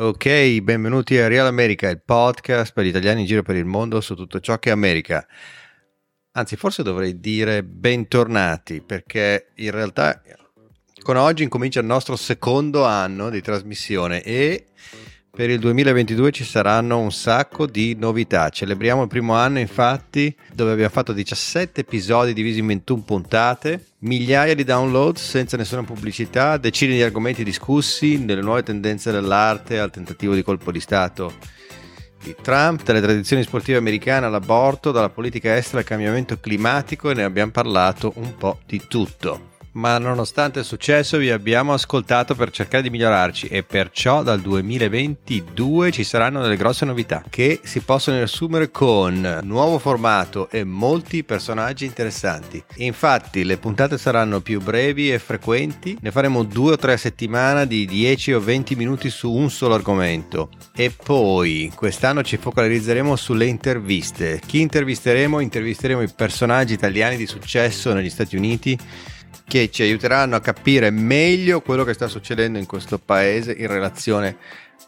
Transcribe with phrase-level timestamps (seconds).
[0.00, 4.00] Ok, benvenuti a Real America, il podcast per gli italiani in giro per il mondo
[4.00, 5.26] su tutto ciò che è America.
[6.34, 10.22] Anzi, forse dovrei dire bentornati, perché in realtà
[11.02, 14.66] con oggi incomincia il nostro secondo anno di trasmissione e
[15.38, 18.48] per il 2022 ci saranno un sacco di novità.
[18.48, 24.56] Celebriamo il primo anno, infatti, dove abbiamo fatto 17 episodi divisi in 21 puntate, migliaia
[24.56, 30.34] di download senza nessuna pubblicità, decine di argomenti discussi, delle nuove tendenze dell'arte al tentativo
[30.34, 31.32] di colpo di Stato
[32.20, 37.22] di Trump, dalle tradizioni sportive americane all'aborto, dalla politica estera al cambiamento climatico e ne
[37.22, 42.82] abbiamo parlato un po' di tutto ma nonostante il successo vi abbiamo ascoltato per cercare
[42.82, 48.70] di migliorarci e perciò dal 2022 ci saranno delle grosse novità che si possono riassumere
[48.70, 52.62] con nuovo formato e molti personaggi interessanti.
[52.76, 57.64] Infatti le puntate saranno più brevi e frequenti, ne faremo due o tre a settimana
[57.64, 63.46] di 10 o 20 minuti su un solo argomento e poi quest'anno ci focalizzeremo sulle
[63.46, 64.40] interviste.
[64.44, 65.40] Chi intervisteremo?
[65.40, 68.78] Intervisteremo i personaggi italiani di successo negli Stati Uniti
[69.48, 74.36] che ci aiuteranno a capire meglio quello che sta succedendo in questo paese in relazione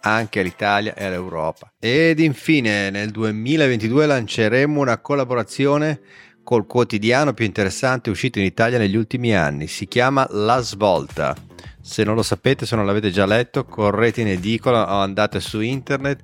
[0.02, 1.72] anche all'Italia e all'Europa.
[1.78, 6.00] Ed infine nel 2022 lanceremo una collaborazione
[6.42, 9.66] col quotidiano più interessante uscito in Italia negli ultimi anni.
[9.66, 11.34] Si chiama La Svolta.
[11.80, 15.60] Se non lo sapete, se non l'avete già letto, correte in edicola o andate su
[15.60, 16.22] internet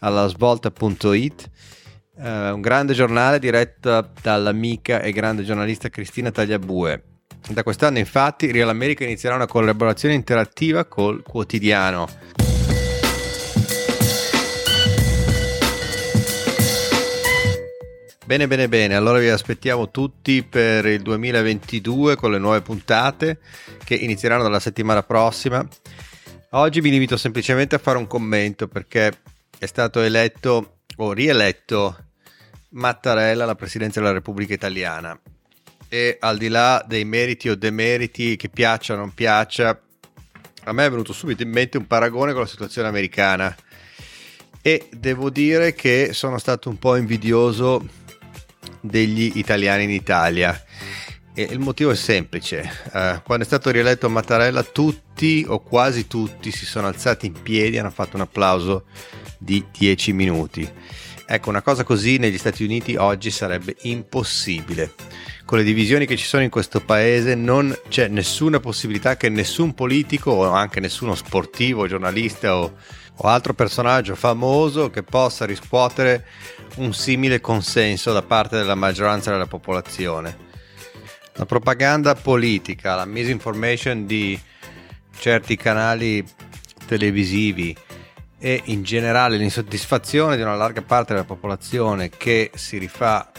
[0.00, 1.50] allasvolta.it.
[2.16, 7.15] Uh, eh, un grande giornale diretto dall'amica e grande giornalista Cristina Tagliabue
[7.48, 12.08] da quest'anno infatti Real America inizierà una collaborazione interattiva col quotidiano.
[18.24, 23.38] Bene, bene, bene, allora vi aspettiamo tutti per il 2022 con le nuove puntate
[23.84, 25.64] che inizieranno dalla settimana prossima.
[26.50, 29.12] Oggi vi limito semplicemente a fare un commento perché
[29.56, 31.96] è stato eletto o rieletto
[32.70, 35.16] Mattarella alla presidenza della Repubblica Italiana
[35.96, 39.80] e al di là dei meriti o demeriti che piaccia o non piaccia,
[40.64, 43.54] a me è venuto subito in mente un paragone con la situazione americana
[44.60, 47.88] e devo dire che sono stato un po' invidioso
[48.80, 50.62] degli italiani in Italia.
[51.32, 56.50] E il motivo è semplice, uh, quando è stato rieletto Mattarella tutti o quasi tutti
[56.50, 58.84] si sono alzati in piedi e hanno fatto un applauso
[59.38, 60.70] di 10 minuti.
[61.26, 64.94] Ecco, una cosa così negli Stati Uniti oggi sarebbe impossibile
[65.46, 69.74] con le divisioni che ci sono in questo paese non c'è nessuna possibilità che nessun
[69.74, 72.74] politico o anche nessuno sportivo, giornalista o,
[73.14, 76.26] o altro personaggio famoso che possa riscuotere
[76.78, 80.36] un simile consenso da parte della maggioranza della popolazione.
[81.34, 84.36] La propaganda politica, la misinformation di
[85.16, 86.24] certi canali
[86.86, 87.76] televisivi
[88.38, 93.30] e in generale l'insoddisfazione di una larga parte della popolazione che si rifà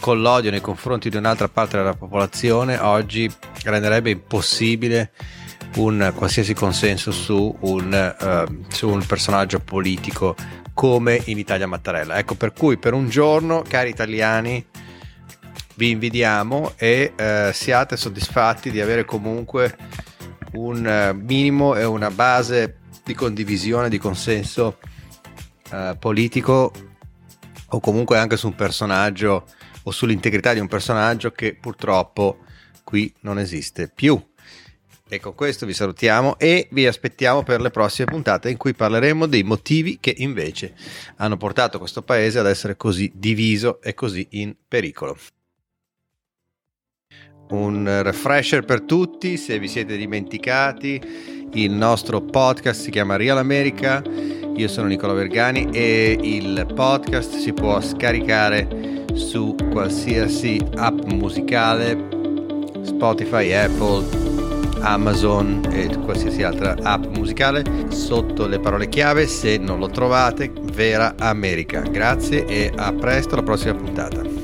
[0.00, 3.30] con l'odio nei confronti di un'altra parte della popolazione oggi
[3.64, 5.12] renderebbe impossibile
[5.76, 10.34] un qualsiasi consenso su un, uh, su un personaggio politico
[10.72, 12.18] come in Italia Mattarella.
[12.18, 14.64] Ecco per cui per un giorno, cari italiani,
[15.74, 19.76] vi invidiamo e uh, siate soddisfatti di avere comunque
[20.52, 22.77] un uh, minimo e una base
[23.08, 24.78] di condivisione, di consenso
[25.98, 26.72] politico
[27.70, 29.46] o comunque anche su un personaggio
[29.82, 32.44] o sull'integrità di un personaggio che purtroppo
[32.84, 34.22] qui non esiste più.
[35.08, 39.24] E con questo vi salutiamo e vi aspettiamo per le prossime puntate in cui parleremo
[39.24, 40.74] dei motivi che invece
[41.16, 45.16] hanno portato questo paese ad essere così diviso e così in pericolo.
[47.50, 54.02] Un refresher per tutti, se vi siete dimenticati, il nostro podcast si chiama Real America,
[54.54, 62.08] io sono Nicola Vergani e il podcast si può scaricare su qualsiasi app musicale,
[62.82, 64.04] Spotify, Apple,
[64.80, 67.64] Amazon e qualsiasi altra app musicale.
[67.88, 71.80] Sotto le parole chiave se non lo trovate Vera America.
[71.80, 74.37] Grazie e a presto alla prossima puntata